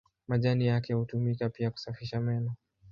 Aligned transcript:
Majani 0.27 0.67
yake 0.67 0.93
hutumika 0.93 1.49
pia 1.49 1.71
kusafisha 1.71 2.19
meno. 2.21 2.53